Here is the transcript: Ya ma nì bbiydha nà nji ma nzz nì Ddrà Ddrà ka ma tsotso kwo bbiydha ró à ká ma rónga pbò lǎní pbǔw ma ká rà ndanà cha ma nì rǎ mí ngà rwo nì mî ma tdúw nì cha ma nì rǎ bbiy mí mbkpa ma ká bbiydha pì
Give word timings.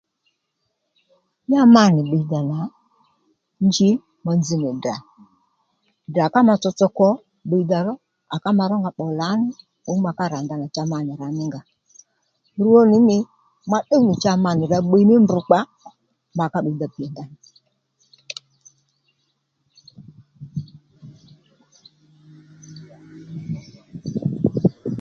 Ya 1.51 1.61
ma 1.73 1.83
nì 1.93 2.01
bbiydha 2.05 2.39
nà 2.51 2.59
nji 3.65 3.89
ma 4.23 4.31
nzz 4.39 4.49
nì 4.61 4.69
Ddrà 4.75 4.95
Ddrà 6.09 6.25
ka 6.33 6.39
ma 6.47 6.55
tsotso 6.57 6.87
kwo 6.97 7.09
bbiydha 7.45 7.79
ró 7.87 7.93
à 8.35 8.35
ká 8.43 8.49
ma 8.57 8.65
rónga 8.71 8.91
pbò 8.93 9.05
lǎní 9.19 9.51
pbǔw 9.81 9.97
ma 10.05 10.11
ká 10.17 10.25
rà 10.33 10.39
ndanà 10.43 10.67
cha 10.75 10.83
ma 10.91 10.97
nì 11.05 11.13
rǎ 11.21 11.27
mí 11.37 11.43
ngà 11.49 11.61
rwo 12.63 12.79
nì 12.91 12.97
mî 13.07 13.17
ma 13.71 13.79
tdúw 13.83 14.01
nì 14.07 14.15
cha 14.23 14.33
ma 14.43 14.51
nì 14.57 14.63
rǎ 14.71 14.79
bbiy 14.83 15.05
mí 15.09 15.15
mbkpa 15.23 15.59
ma 16.37 16.45
ká 16.53 16.59
bbiydha 16.61 16.87
pì 16.95 17.03